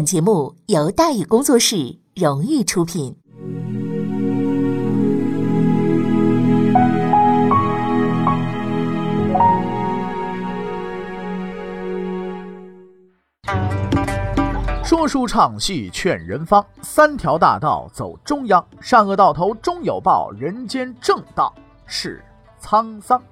[0.00, 3.14] 本节目由大宇工作室荣誉出品。
[14.82, 21.54] 说书唱戏劝人方，三条大道走中央，善恶到头终有报，人间正道
[21.84, 22.24] 是
[22.58, 23.22] 沧桑。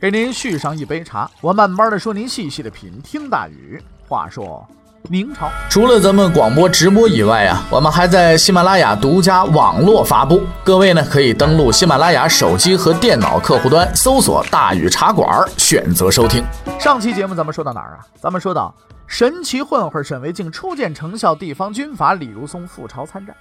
[0.00, 2.98] 给您续上一杯茶，我慢慢的说，您细细的品。
[3.02, 3.78] 听大宇
[4.08, 4.66] 话说。
[5.12, 10.42] 明朝除了咱们广播直播以外啊，我们还在喜马拉雅独家网络发布。
[10.64, 16.42] 各位呢可以登录喜马拉雅手机和电脑客户端，搜索“大禹茶馆”，选择收听。
[16.80, 18.06] 上期节目咱们说到哪儿啊？
[18.22, 18.74] 咱们说到
[19.06, 23.36] 神奇混混沈维敬初见成效地方军阀李如松赴朝参战。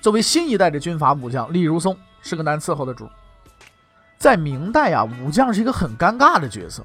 [0.00, 3.08] 作为新一代的军阀武将，李如松是个难伺候的主。
[4.18, 6.84] 在明代啊，武将是一个很尴尬的角色。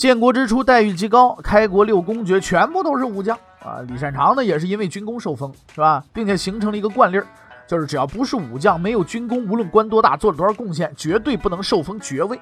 [0.00, 3.84] 建国之初，待遇极高，开国六公爵全部都是武将啊。
[3.86, 6.02] 李善长呢，也是因为军功受封，是吧？
[6.10, 7.26] 并且形成了一个惯例儿，
[7.66, 12.40] 就是只要不是武将，没有军功，无论官多大，做了多少贡献，绝对不能受封爵位。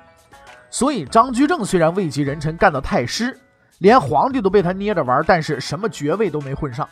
[0.70, 3.36] 所以张居正虽然位极人臣，干到太师，
[3.78, 6.88] 连皇帝都被他捏着玩，但是什么爵位都没混上。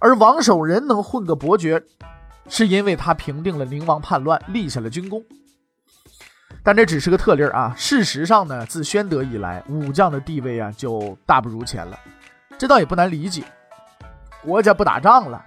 [0.00, 1.80] 而王守仁能混个伯爵，
[2.48, 5.22] 是因为他平定了宁王叛乱，立下了军功。
[6.68, 7.72] 但这只是个特例啊！
[7.74, 11.98] 事实上呢，自宣德以来，武将的地位啊就大不如前了。
[12.58, 13.42] 这倒也不难理解，
[14.42, 15.42] 国家不打仗了，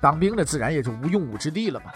[0.00, 1.86] 当兵的自然也就无用武之地了嘛。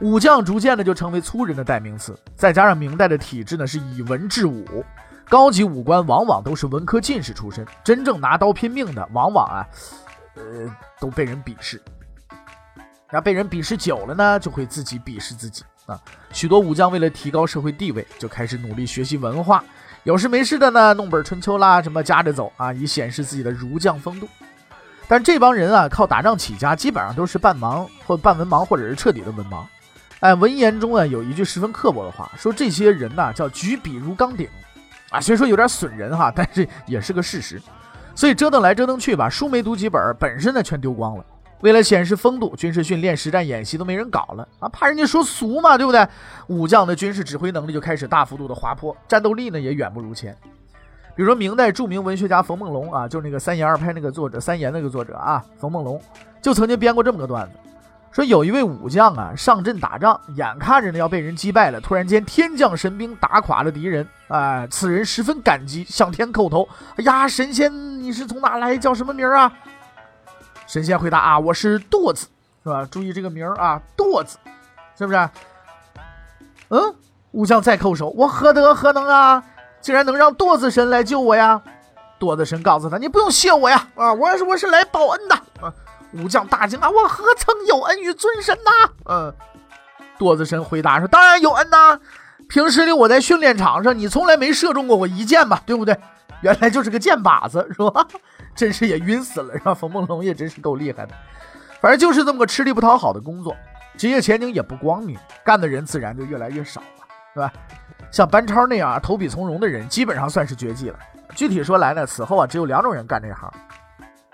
[0.00, 2.16] 武将逐渐的就成为粗人的代名词。
[2.36, 4.84] 再加上明代的体制呢是以文治武，
[5.28, 9.66] 高级武官往往都是文科进士出身，真正拿刀拼命的，往往啊，
[10.36, 11.82] 呃，都被人鄙视。
[13.10, 15.62] 那被人鄙视久了呢，就会自己鄙视自己。
[15.86, 16.00] 啊，
[16.32, 19.62] 许多武将为了提高社会地位，就开始努力学习文化，
[20.04, 24.26] 有事没事的呢，弄本《春秋》啦，什么夹着走啊，以显示自己的儒将风度。
[25.06, 29.62] 但这帮人啊，靠打仗起家，基本上都是半盲或半文盲，或者是彻底的文盲。
[30.20, 34.48] 哎，文言中啊，有一句十分刻薄的话，说这些人呐，叫举笔如钢鼎
[35.10, 37.60] 啊，虽说有点损人哈，但是也是个事实。
[38.14, 41.24] 所以折腾来折腾去吧，书没读几本，本事呢全丢光了。
[41.64, 44.68] 为了显示风度，军事训练、实战演习都没人搞了啊！
[44.68, 46.06] 怕人家说俗嘛，对不对？
[46.48, 50.36] 武将的军事指挥能力就开始大幅度的滑坡，战斗力呢也远不如前。
[51.16, 55.98] 比如说明代著名文学家冯梦龙啊，就是那个《三言二拍》那个作者，《三言》那个作者啊，冯梦龙
[56.42, 57.56] 就曾经编过这么个段子，
[58.12, 68.76] 说有一位武将啊上阵打仗，眼看着呢要被人击败了，突然间天降神兵打垮了敌人，哎，此人十分感激，向天叩头：“哎呀，神仙，你是从哪来？
[68.76, 69.50] 叫什么名儿啊？”
[70.66, 72.26] 神仙回答啊，我是舵子，
[72.62, 72.86] 是吧？
[72.90, 74.38] 注意这个名儿啊，舵子，
[74.98, 75.30] 是不是？
[76.68, 76.94] 嗯，
[77.32, 79.42] 武将再叩首，我何德何能啊，
[79.80, 81.60] 竟然能让舵子神来救我呀？
[82.18, 85.34] 舵子神告诉他，你不用谢我呀，啊，我是我是来报恩的。
[85.60, 85.72] 啊，
[86.12, 88.90] 武将大惊啊，我何曾有恩于尊神呐？
[89.04, 89.34] 嗯，
[90.18, 92.00] 舵子神回答说，当然有恩呐，
[92.48, 95.60] 平时里我在训练场上，你从来没射中过我一箭吧？
[95.66, 95.98] 对不对？
[96.40, 98.06] 原来就是个箭靶子，是吧？
[98.54, 99.74] 真是也晕死了，是吧？
[99.74, 101.14] 冯梦龙也真是够厉害的。
[101.80, 103.54] 反正就是这么个吃力不讨好的工作，
[103.96, 106.86] 职业前景也不光明，干的人自然就越来越少了，
[107.34, 107.52] 是吧？
[108.10, 110.98] 像班超那样，投笔从戎的人，基本上算是绝迹了。
[111.34, 113.52] 具体说来呢，此后啊，只有两种人干这行。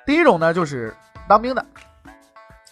[0.05, 0.95] 第一种呢，就是
[1.29, 1.65] 当兵的。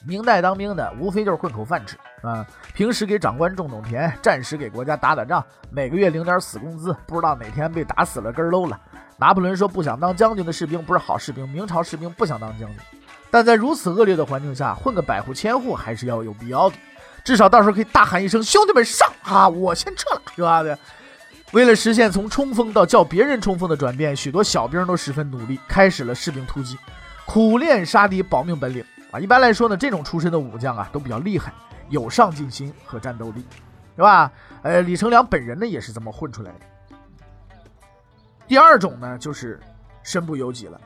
[0.07, 8.79] 明代当兵的，无非就是混口饭吃啊，平时给长官种种田，战时给国家打打仗，每个月领点死工资，不知道哪天被打死了根儿喽了。
[9.19, 12.79] 拿破仑说：“不想当将军的士兵不是好士兵。”明朝士兵不想当将军，
[13.31, 16.77] 但在如此恶劣的环境下，混个百户千户还是要有必要的。
[17.25, 19.49] 至少到时候可以大喊一声：“兄弟们上啊！
[19.49, 20.79] 我先撤了，是吧？”的。
[21.53, 26.79] 为了实现从冲锋到叫别人冲锋的转变，许多小兵都十分努力，开始了士兵突击，
[27.27, 29.19] 苦练杀敌保命本领啊。
[29.19, 31.53] 一般来说呢，这种出身的武将啊，都比较厉害，
[31.89, 33.45] 有上进心和战斗力，
[33.97, 34.31] 是吧？
[34.63, 36.61] 呃，李成梁本人呢，也是这么混出来的。
[38.49, 39.61] 第二种呢，就是
[40.03, 40.81] 身不由己了，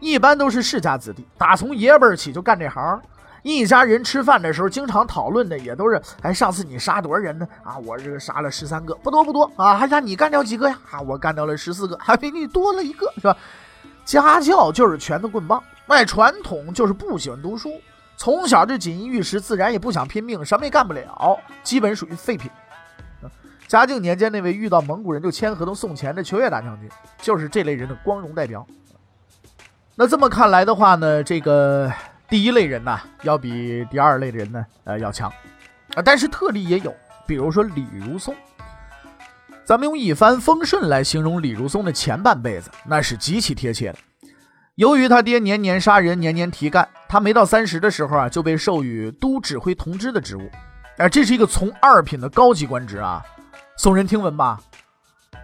[0.00, 3.00] 一般都是世家子弟，打从爷辈儿起就干这行。
[3.42, 7.46] 一家人吃饭的时候，经常讨论的也都是：哎，上次你杀多少人呢？
[7.62, 9.78] 啊，我这个杀了十三个，不多不多啊。
[9.78, 10.76] 哎呀，你干掉几个呀？
[10.90, 13.36] 啊，我干掉了十四个， 还比你多了一个，是吧？
[14.04, 17.80] 家教就是拳头棍棒，哎，传统就是不喜欢读书，
[18.16, 22.50] 从小就锦衣玉食，自然也不想拼命，什么也干不了，基本属于废品。
[23.66, 26.88] 嘉靖年间，那位遇到蒙古人就签合同送钱的秋月大将军，
[27.20, 28.66] 就是这类人的光荣代表。
[29.94, 31.92] 那这么看来的话呢，这个
[32.28, 35.28] 第一类人呢，要比第二类人呢，呃，要强
[35.94, 36.02] 啊。
[36.04, 36.94] 但是特例也有，
[37.26, 38.34] 比如说李如松。
[39.64, 43.98] 咱们用一帆风顺来形容李如松的前半辈子，那是极其贴切的。
[44.76, 50.48] 由于他爹年年杀人，年年提干，他没到三十的时候啊，就被授予都指挥同知的职务。
[50.98, 53.20] 哎，这是一个从二品的高级官职啊，
[53.78, 54.58] 耸人听闻吧？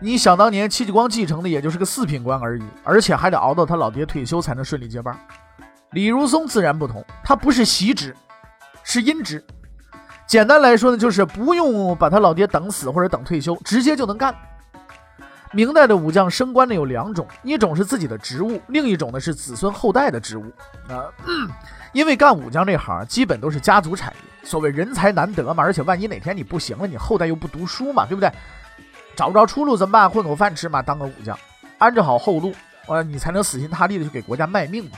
[0.00, 5.14] 你想当年戚继光继承的也就是个四品官而已，而且还得熬到他老爹退休才能顺利接班。
[5.90, 8.16] 李如松自然不同，他不是袭职，
[8.82, 9.44] 是阴职。
[10.26, 14.34] 简单来说呢，就是不用把他老爹等死或者等退休，直接就能干。
[15.52, 20.44] 明代的武将升官呢有两种，一种是自己的职务，另一种呢是子孙后代的职务。
[20.88, 21.06] 啊，
[21.92, 28.32] 因为干武将这行基本都是家族产业，所谓人才难得嘛，而且万一哪天你不行了，你后代又不读书嘛，对不对？
[29.14, 30.08] 找不着出路怎么办？
[30.08, 31.38] 混口饭吃嘛，当个武将，
[31.76, 32.54] 安置好后路，
[32.86, 34.92] 呃，你才能死心塌地的去给国家卖命嘛。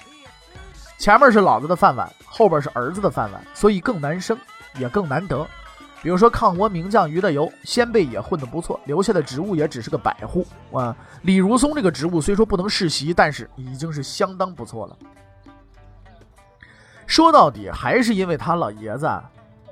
[0.99, 4.39] 前面是老子的饭碗，后边是儿子的饭碗，所以更难升，
[4.79, 5.45] 也更难得。
[6.05, 10.47] 比如说抗倭名将于大猷，先辈也混得不错，留下的职务也只是个百户。
[10.71, 14.97] 啊，李如松这个职务虽说不能世袭，但是已经是相当不错了。
[17.06, 19.11] 说到底，还是因为他老爷子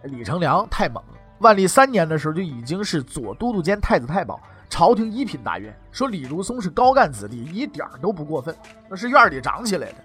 [0.05, 1.05] 李成梁太猛。
[1.41, 4.41] 万历三年的时候，就已经是左都督兼太子太保，
[4.71, 5.77] 朝廷一品大员。
[5.91, 8.57] 说李如松是高干子弟，一点都不过分，
[8.89, 9.97] 那是院里长起来的。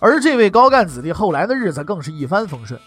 [0.00, 2.80] 而这位高干子弟后来的日子更是一帆风顺，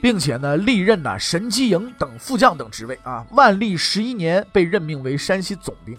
[0.00, 3.24] 并且呢，历任呢神机营等副将等职位啊。
[3.32, 5.96] 万历十一年被任命为山西总兵，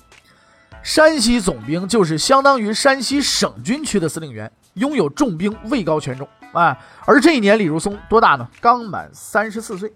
[0.83, 6.77] 山西总兵就是相当于山西省军区的司令员，拥有重兵，位高权重啊。
[7.05, 8.47] 而这一年李如松多大呢？
[8.61, 9.91] 刚满三十四岁，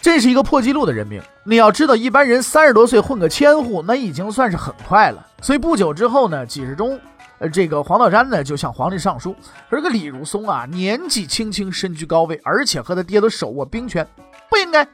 [0.00, 1.22] 这是一个破纪录的任命。
[1.44, 5.26] 你要知道，一般人三十多岁混个千户，那已经算是很快了。
[5.40, 6.98] 所以不久之后呢，几日中。
[7.38, 9.36] 呃，这个黄道山呢，就向皇帝上书，
[9.68, 14.06] 而这个李如松啊，年纪轻轻，身居高位，而且和他爹都手握兵权，
[14.48, 14.86] 不应该。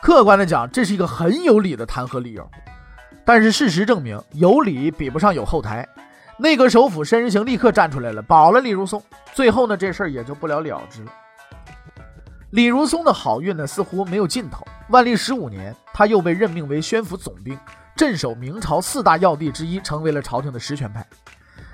[0.00, 2.48] 客观的讲，这是一个很有理的弹劾理由。
[3.24, 5.86] 但是事实证明，有理比不上有后台。
[6.38, 9.02] 内阁首辅申时行立刻站出来了，保了李如松。
[9.34, 11.12] 最后呢，这事儿也就不了了之了。
[12.50, 14.66] 李如松的好运呢，似乎没有尽头。
[14.88, 17.58] 万历十五年，他又被任命为宣府总兵，
[17.94, 21.06] 镇守明朝四大要地之一，成为了朝廷的实权派。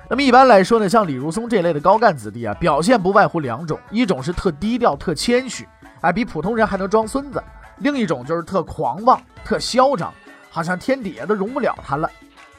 [0.09, 5.67] 那么一般来说呢，像李如松这类的高干子弟啊，表现不外乎两种：一种是特低调、特谦虚，
[6.01, 7.41] 哎，比普通人还能装孙子；
[7.79, 10.15] 另一种就是特狂妄、特嚣张，
[10.49, 12.09] 好像天底下都容不了他了。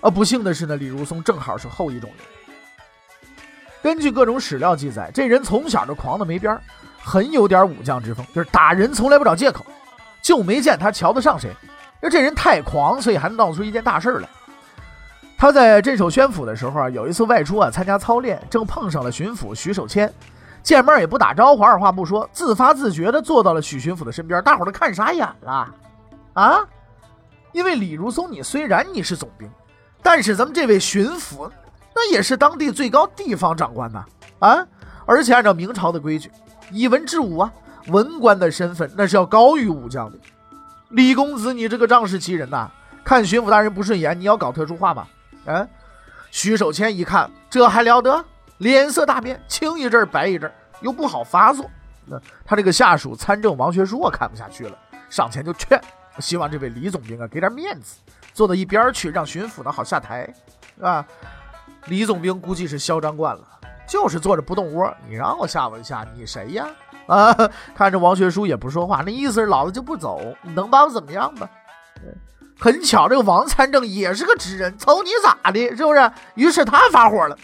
[0.01, 2.27] 而不幸的是呢，李如松正好是后一种人。
[3.81, 6.61] 根据各种史料记载，这人从小就狂的没边儿，
[7.01, 9.65] 很有点武将之风，就是打人从来不找借口，
[10.21, 11.49] 就没见他瞧得上谁。
[12.01, 14.27] 那这人太狂，所以还闹出一件大事来。
[15.37, 20.11] 他在镇守宣府的时候啊，有一次外出啊参加操练，正碰上了巡抚徐守谦，
[20.63, 24.43] 见面也不打招呼，二话不说，自发自觉地坐到了许巡抚的身边。
[24.43, 25.71] 大伙儿都看傻眼了
[26.33, 26.67] 啊！
[27.51, 29.47] 因为李如松，你虽然你是总兵，
[30.01, 31.49] 但是咱们这位巡抚
[31.95, 34.03] 那也是当地最高地方长官呐
[34.39, 34.65] 啊！
[35.05, 36.31] 而且按照明朝的规矩，
[36.71, 37.53] 以文治武啊，
[37.89, 40.17] 文官的身份那是要高于武将的。
[40.89, 42.71] 李公子，你这个仗势欺人呐！
[43.03, 45.05] 看巡抚大人不顺眼，你要搞特殊化吗？
[45.47, 45.67] 嗯，
[46.29, 48.23] 徐守谦一看，这还了得，
[48.59, 50.51] 脸色大变，青一阵白一阵，
[50.81, 51.65] 又不好发作。
[52.05, 54.77] 那他这个下属参政王学书啊，看不下去了，
[55.09, 55.81] 上前就劝，
[56.19, 57.99] 希望这位李总兵啊给点面子，
[58.33, 60.31] 坐到一边去，让巡抚呢好下台，
[60.75, 61.05] 是吧？
[61.85, 63.47] 李总兵估计是嚣张惯了，
[63.88, 64.94] 就是坐着不动窝。
[65.07, 66.68] 你让我下我就下，你谁呀？
[67.07, 67.33] 啊！
[67.73, 71.49] 看着王学书也不说话，那意思是老子就不走，你能把我怎么样吧？
[72.59, 76.11] 很巧，这个王参政也是个直人，瞅你咋的，是不是？
[76.35, 77.37] 于是他发火了。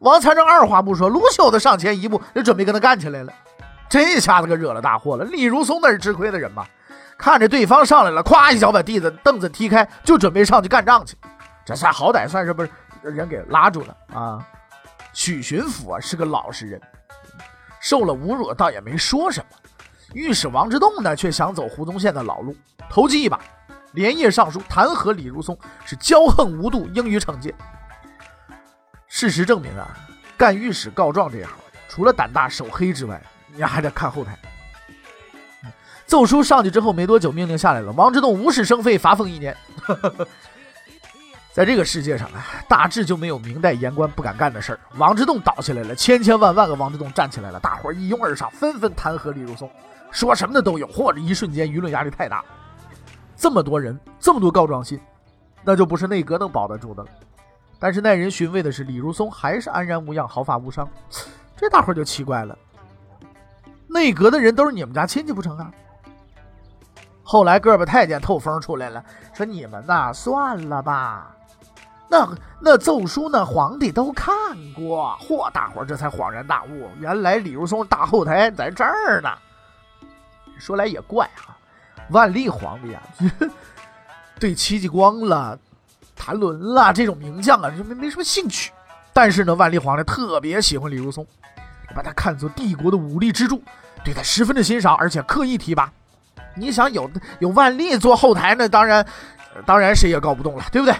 [0.00, 3.32] 王参政二话不说，撸袖子上前一步，就准备跟他干起来了。
[3.88, 5.24] 这下子可惹了大祸了。
[5.24, 6.64] 李如松那是吃亏的人嘛，
[7.18, 11.16] 看着对方上来了，咵一脚把地子凳子踢开，就准备上去干仗去。
[11.64, 12.70] 这算好歹算是不是
[13.02, 14.46] 人给拉住了啊？
[15.12, 16.80] 许巡抚啊是个老实人，
[17.80, 19.56] 受了侮辱倒也没说什么。
[20.14, 22.54] 御史王之栋呢，却想走胡宗宪的老路，
[22.88, 23.40] 投机一把。
[23.92, 27.54] 连夜上书弹劾李如松是骄横无度，应予惩戒。
[29.06, 29.88] 事实证明啊，
[30.36, 31.52] 干御史告状这一行，
[31.88, 33.20] 除了胆大手黑之外，
[33.54, 34.38] 你还得看后台。
[36.06, 39.56] 奏书上去之后没多久，命令下来了，王之栋无事生非，罚俸一年。
[41.52, 44.80] 在这个世界上啊，大致就没有明代言官不敢干的事儿。
[44.96, 49.68] 王之栋倒下来了，千千万万个王之栋站起来了，大伙儿一拥而上，纷纷弹劾李如松，
[50.12, 52.44] 说什么的都有，或者一瞬间舆论压力太大。
[53.40, 55.00] 这么多人，这么多告状信，
[55.64, 57.08] 那就不是内阁能保得住的了。
[57.78, 60.86] 但是耐人寻味的是，李如松还是安然无恙，毫发无伤。
[61.56, 62.54] 这大伙儿就奇怪了，
[63.86, 65.72] 内阁的人都是你们家亲戚不成啊？
[67.22, 71.34] 后来个把太监透风出来了，说你们呐，算了吧。
[72.10, 72.28] 那
[72.60, 73.46] 那奏书呢？
[73.46, 74.36] 皇帝都看
[74.74, 75.16] 过。
[75.22, 79.30] 嚯，大伙儿这才恍然大悟，原来李如松大后台在这儿呢。
[80.58, 81.56] 说来也怪啊，
[82.10, 83.02] 万历皇帝啊，
[84.38, 85.58] 对戚继光了、
[86.16, 88.72] 谭纶了这种名将啊，就没没什么兴趣。
[89.12, 91.26] 但是呢，万历皇帝特别喜欢李如松，
[91.94, 93.62] 把他看作帝国的武力支柱，
[94.04, 95.92] 对他十分的欣赏，而且刻意提拔。
[96.54, 99.06] 你想有 有万历做后台，那当然，
[99.66, 100.94] 当然谁也告不动了，对不对？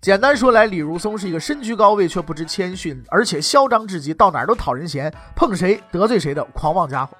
[0.00, 7.16] 简单说来，李如松是一个身居高位却不知谦逊，而且嚣张至极，到哪儿都讨人嫌，碰谁得罪谁的狂妄家伙。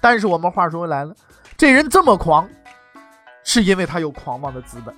[0.00, 1.12] 但是我们话说回来了，
[1.56, 2.48] 这人这么狂，
[3.44, 4.94] 是因为他有狂妄的资本。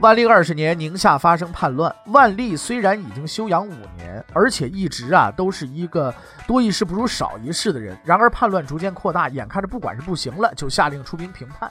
[0.00, 1.94] 万历二十年，宁夏发生叛乱。
[2.06, 6.14] 万历虽然已经休养五年，而且一直啊都是一个
[6.46, 7.98] 多一事不如少一事的人。
[8.04, 11.70] 然而叛乱逐渐扩大，眼看着不管是不行了，就下令出兵平叛。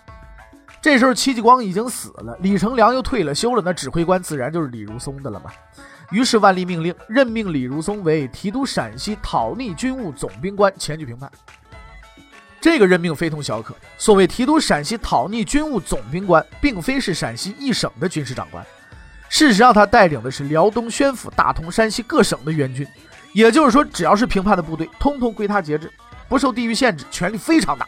[0.81, 5.49] 这时候戚继光已经死了，李成梁又退了休了，那指挥官自然就是李如松的了嘛。
[6.11, 11.31] 于是万历命令任命李如松为提督陕西讨逆军务总兵官，前去平叛。
[12.67, 13.73] 这个任命非同小可。
[13.97, 18.61] 所谓提督陕西讨逆军务总兵官，并非是陕西一省的军事长官。
[19.29, 22.85] 事实上，他带领的是辽东宣府、大同、山西各省的援军。
[23.31, 25.89] 也就是说，只要是平叛的部队，通通归他节制，
[26.27, 27.87] 不受地域限制，权力非常大，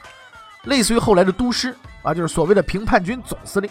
[0.64, 3.70] 类似于后来的都师啊，就是所谓的平叛军总司令。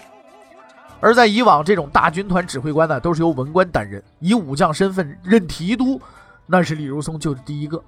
[1.00, 5.98] 而在以往，这种大军团指挥官呢，都是由文官担任，以武将身份任提督，
[6.44, 7.82] 那是李如松就是第一个。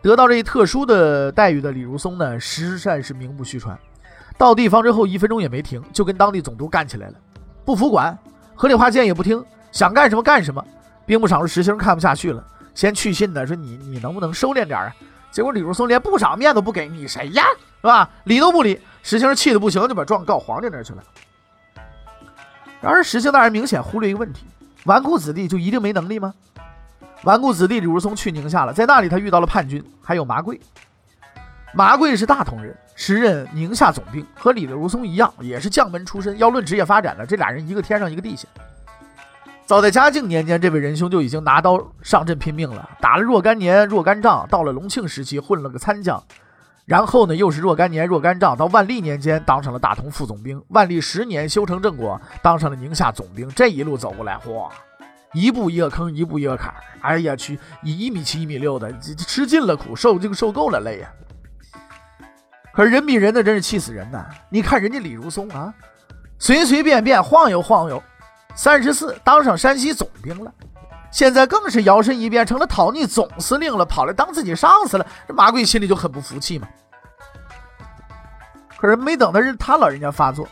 [0.00, 3.78] 得到这一特殊的待遇的李如松呢，实在是名不虚传。
[4.36, 7.14] 到地方之后，一分钟也没停，就跟当地总督干起来了。
[7.64, 8.16] 不服管，
[8.54, 10.64] 合理化建议不听，想干什么干什么。
[11.04, 14.94] 兵部尚书石兴看不下去了，先去信的说：“你你能不能收敛点啊？”
[15.32, 17.44] 结果李如松连部长面都不给你，谁呀？
[17.80, 18.08] 是吧？
[18.24, 18.80] 理都不理。
[19.02, 21.02] 石兴气得不行，就把状告皇帝那儿去了。
[22.80, 24.46] 然而石兴大人明显忽略一个问题：
[24.84, 26.32] 纨绔子弟就一定没能力吗？
[27.24, 30.60] 纨绔子弟李如松去宁夏了，在那里他遇到了叛军，还有麻贵。
[31.74, 36.38] 麻贵是大同人，时任宁夏总兵，和李如松一样，也是将门出身。
[36.38, 38.48] 要论职业发展呢，这俩人一个天上一个地下。
[39.66, 44.46] 早在嘉靖年间，这位仁兄就已经拿刀上阵拼命了，打了若干年若干仗。
[44.48, 46.22] 到了隆庆时期，混了个参将，
[46.86, 48.56] 然后呢，又是若干年若干仗。
[48.56, 50.62] 到万历年间，当上了大同副总兵。
[50.68, 53.46] 万历十年，修成正果，当上了宁夏总兵。
[53.50, 54.70] 这一路走过来，嚯！
[55.32, 56.82] 一步一个坑，一步一个坎儿。
[57.00, 61.10] 哎呀，去一米七、一米六的，吃尽了苦，受就受够了累呀。
[62.72, 64.24] 可是人比人的真是气死人呐！
[64.50, 65.74] 你看人家李如松啊，
[66.38, 68.00] 随随便便晃悠晃悠，
[68.54, 70.52] 三十四当上山西总兵了，
[71.10, 75.06] 现在更是摇身一变成了讨逆总司令了，跑来当自己上司了。
[75.26, 76.68] 这马贵心里就很不服气嘛。
[78.76, 80.46] 可是没等他他老人家发作，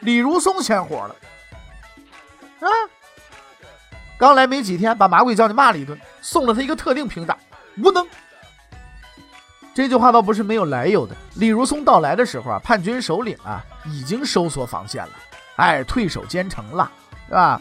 [0.00, 1.14] 李如松先火了
[2.60, 2.68] 啊！
[4.18, 7.36] 刚来没几天，把马贵叫去骂了一顿，送了他一个特定评价：
[7.82, 8.06] 无能。
[9.74, 11.14] 这句话倒不是没有来由的。
[11.34, 15.12] 李如松到来的时候啊，叛军首领啊已经收缩防线了，
[15.56, 16.90] 哎，退守坚城了，
[17.28, 17.60] 是吧？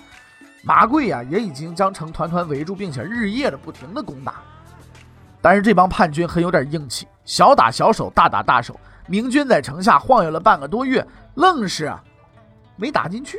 [0.63, 4.35] 麻贵啊也已经将城团团围住，并且日夜的不停的攻打。
[5.41, 8.79] 但是这帮叛军很有点硬气，小打小手，大打大手。
[9.07, 12.01] 明军在城下晃悠了半个多月，愣是啊
[12.77, 13.38] 没打进去。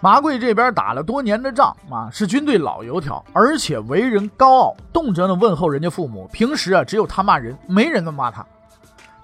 [0.00, 6.28] 麻贵这边打了多年的仗啊，是军队老油条，而且为人高傲，动辄呢问候人家父母。
[6.32, 8.46] 平时啊，只有他骂人，没人能骂他。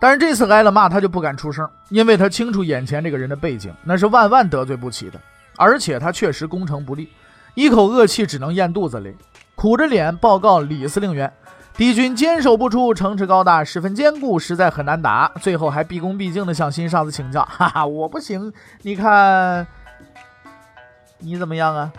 [0.01, 5.21] 但是这次挨了骂，他就不敢出声，因为他清楚眼前这个人的背景，那是万万得罪不起的。
[5.57, 7.09] 而且他确实攻城不利，
[7.55, 9.15] 一口恶气只能咽肚子里，
[9.55, 11.33] 苦着脸报告李司令员：
[11.77, 15.31] 敌军坚守不出，城池高大，十分坚固，实在很难打。
[15.41, 18.53] 最后还毕恭毕敬地向新上司请教：哈哈，我不行，
[18.83, 19.65] 你看。
[21.25, 21.93] 你怎么样啊？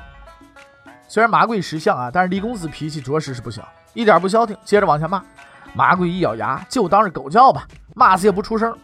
[1.08, 5.24] 虽然麻贵识相啊，但是李公子脾气着实是不小，一点不消停，接着往下骂。
[5.74, 8.77] 麻贵一咬牙，就当是狗叫吧，骂死也不出声。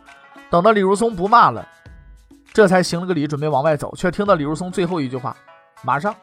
[0.50, 1.65] 等到李如松不骂了，
[2.53, 5.36] 这才行了个礼，准备往外走，却听到李如松最后一句话
[5.83, 6.13] ：“马上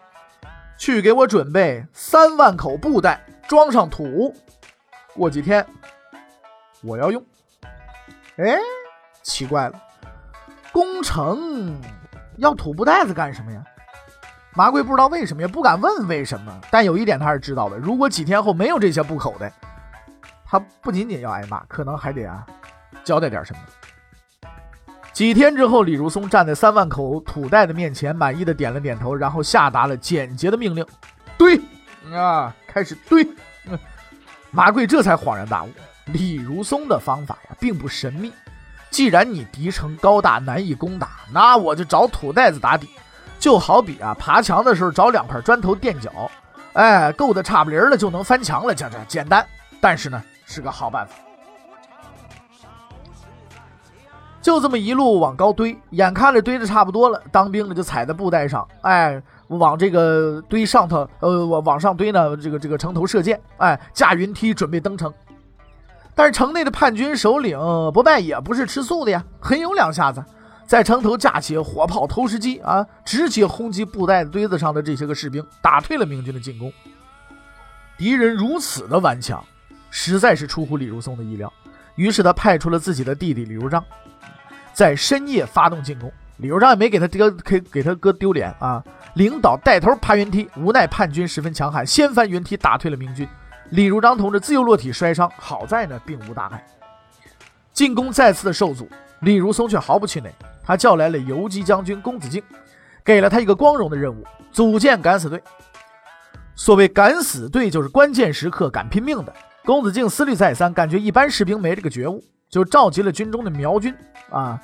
[0.76, 4.34] 去给我准备三万口布袋，装上土，
[5.14, 5.66] 过几天
[6.82, 7.24] 我要用。”
[8.36, 8.58] 哎，
[9.22, 9.82] 奇怪了，
[10.70, 11.80] 攻城
[12.36, 13.64] 要土布袋子干什么呀？
[14.58, 19.52] 麻贵不知道为什么，也不敢问为什么，但有一点他是知道的：如果几天后没有这些布口袋，
[20.44, 22.44] 他不仅仅要挨骂，可能还得啊
[23.04, 24.50] 交代点什么。
[25.12, 30.84] 几天之后，李如松站在三万口土袋的面前，满意的点了点头，然后下达了简洁的命令：
[31.38, 31.60] 堆
[32.12, 33.24] 啊，开始堆。
[34.50, 35.68] 麻贵这才恍然大悟，
[36.06, 38.32] 李如松的方法呀并不神秘。
[38.90, 42.88] 既然你敌城高大难以攻打，那我就找土袋子打底。
[43.38, 46.10] 就好比啊，爬墙的时候找两块砖头垫脚，
[46.72, 49.46] 哎，够得差不离了就能翻墙了，这这简单，
[49.80, 51.14] 但是呢是个好办法。
[54.40, 65.12] 就这么一路往高堆，眼看着堆的差不多了，当兵的就踩在布袋上，哎，往这个堆上头，呃，往往上堆呢，这个这个城头射箭，哎，架云梯准备登城。
[66.14, 67.58] 但是城内的叛军首领
[67.92, 70.24] 不败也不是吃素的呀，很有两下子，
[70.68, 76.70] 在城头架起火炮、投石机啊，直接轰击布袋堆子上的这些个士兵，打退了明军的进攻。
[77.96, 79.42] 敌人如此的顽强，
[79.88, 81.50] 实在是出乎李如松的意料，
[81.94, 83.82] 于是他派出了自己的弟弟李如章。
[84.74, 88.84] 在深夜发动进攻，李如章也没给他哥给给他哥丢脸啊！
[89.14, 93.26] 领导带头爬云梯，无奈叛军十分强悍，掀翻云梯打退了明军。
[93.70, 96.62] 李如章同志自由落体摔伤，好在呢并无大碍。
[97.72, 98.86] 进攻再次的受阻，
[99.20, 100.32] 李如松却毫不气馁，
[100.68, 102.42] 他叫来了游击将军龚子敬，
[103.02, 104.22] 给了他一个光荣的任务：
[104.52, 105.42] 组建敢死队。
[106.54, 109.32] 所谓敢死队，就是关键时刻敢拼命的。
[109.64, 112.22] 龚子敬思虑再三，感觉一般士兵没这个觉悟。
[112.50, 113.94] 就召集了军中的苗军
[114.28, 114.60] 啊，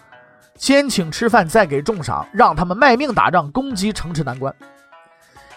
[0.57, 4.55] 先请吃饭，再给重赏，让他们卖命打仗，攻击城池难关。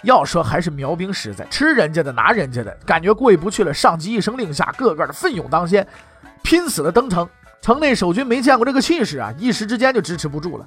[0.03, 3.73] 要说还是苗兵实在，吃人家的，拿人家的，感觉过意不去了。
[3.73, 5.85] 上级一声令下，个个的奋勇当先，
[6.41, 7.27] 拼死的登城。
[7.61, 10.65] 城内守军没见过这个气势啊，一时之间就支持不住了。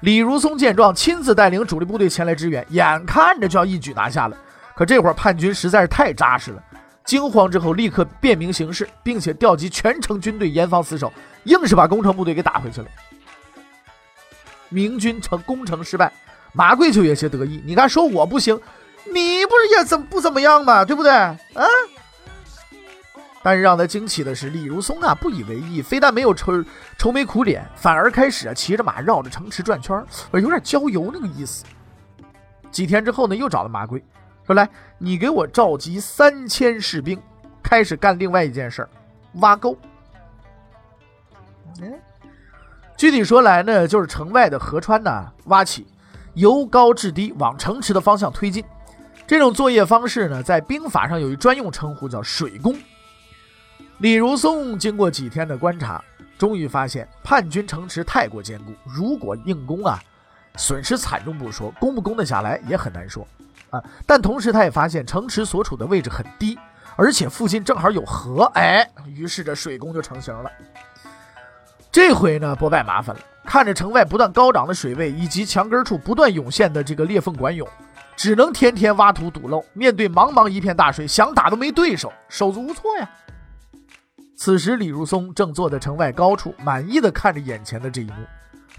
[0.00, 4.36] 李如松见状，亲自带领主力部队前来支援，眼看着就要一举拿下了。
[4.74, 6.62] 可这会儿叛军实在是太扎实了。
[7.04, 11.12] 惊慌之后，立刻辨明形势，并且调集全城军队严防死守，
[11.44, 12.86] 硬是把攻城部队给打回去了。
[14.68, 16.12] 明军城攻城失败，
[16.52, 17.62] 马贵就有些得意。
[17.64, 18.60] 你看，说我不行，
[19.04, 20.84] 你不是也怎不怎么样嘛？
[20.84, 21.12] 对不对？
[21.12, 21.36] 啊！
[23.46, 26.52] 但是让他惊奇的是，李如松啊不以为意，非但没有愁
[26.98, 31.64] 愁眉苦脸，反而开始啊骑着马绕着城池转圈有点郊游那个意思。
[32.72, 34.04] 几天之后呢，又找了马贵。
[34.44, 37.22] 说来，你给我召集三千士兵，
[37.62, 38.88] 开始干另外一件事儿，
[39.34, 39.78] 挖沟。
[41.80, 41.94] 嗯，
[42.96, 45.86] 具体说来呢，就是城外的河川呢挖起，
[46.34, 48.64] 由高至低往城池的方向推进。
[49.24, 52.74] 这种作业方式呢，在兵法上有一专用称呼，叫水攻。
[53.98, 56.02] 李如松经过几天的观察，
[56.38, 59.98] 终于发现叛军城池太过坚固，如果硬攻啊，
[60.56, 63.26] 损失惨重不说，攻不攻得下来也很难说。
[63.70, 63.82] 啊！
[64.06, 66.58] 但同时，他也发现城池所处的位置很低，
[66.94, 68.44] 而且附近正好有河。
[68.54, 70.50] 哎，于是这水攻就成型了。
[71.90, 73.22] 这回呢，不败麻烦了。
[73.44, 77.66] 看着城外不断高涨的水位，以及墙根处不断涌现的这个裂缝管涌，
[78.14, 79.64] 只能天天挖土堵漏。
[79.72, 83.10] 面对茫茫一片大水，想打都没对手，手足无措呀。
[84.36, 88.26] 此时，李如松正坐在城外高处，满意的看着眼前的这一幕。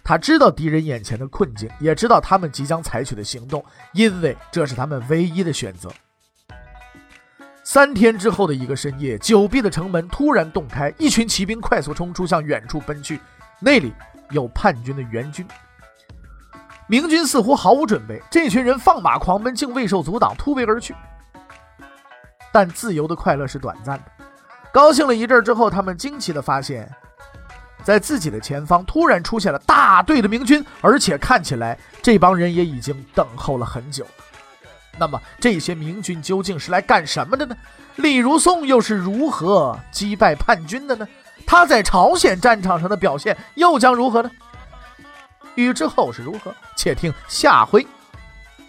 [0.04, 5.92] 他知道敌人眼前的困境，也知道他们即将采取的行动，因为这是他们唯一的选择。
[7.64, 13.20] 三天之后的一个深夜，久闭的城门突然洞开，一群骑兵快速冲出，向远处奔去。
[13.60, 13.92] 那里
[14.30, 15.46] 有叛军的援军。
[16.88, 20.96] 明军似乎毫无准备，这群人放马狂奔，竟未受阻挡，突围而去。
[22.54, 24.06] 但自由的快乐是短暂的，
[24.78, 26.88] 高兴了一阵之后，他们惊奇地发现。
[27.84, 34.06] 在自己的前方突然出现了大队的明军，而且看起来这帮人也已经等候了很久。
[35.00, 37.56] 那么这些明军究竟是来干什么的呢？
[37.96, 41.08] 李如松又是如何击败叛军的呢？
[41.48, 44.30] 他在朝鲜战场上的表现又将如何呢？
[45.56, 47.88] 欲知后事如何，且听下回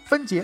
[0.05, 0.43] 分解。